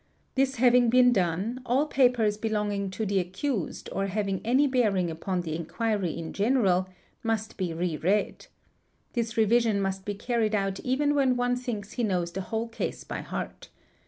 'This 0.33 0.55
having 0.55 0.89
been 0.89 1.13
done, 1.13 1.61
all 1.63 1.85
papers 1.85 2.35
belong 2.35 2.71
ing 2.71 2.89
to 2.89 3.05
the 3.05 3.19
accused 3.19 3.87
or 3.91 4.07
having 4.07 4.41
any 4.43 4.65
bearing 4.65 5.11
upon 5.11 5.41
the 5.41 5.55
inquiry 5.55 6.17
in 6.17 6.33
general 6.33 6.89
must 7.21 7.55
be 7.55 7.71
re 7.71 7.95
read. 7.97 8.47
This 9.13 9.37
revision 9.37 9.79
must 9.79 10.03
be 10.03 10.15
carried 10.15 10.55
out 10.55 10.79
even 10.79 11.13
when 11.13 11.37
one 11.37 11.55
thinks 11.55 11.91
he 11.91 12.03
knows 12.03 12.31
the 12.31 12.41
whole 12.41 12.67
case 12.67 13.03
by 13.03 13.21
heart. 13.21 13.69